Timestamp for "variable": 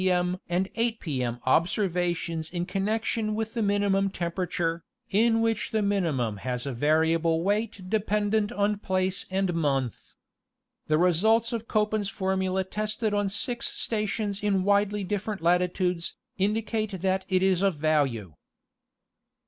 6.73-7.43